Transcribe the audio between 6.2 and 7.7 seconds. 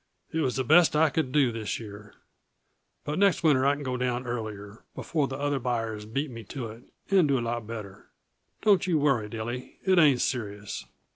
me to it, and do a lot